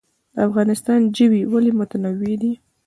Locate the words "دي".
2.41-2.53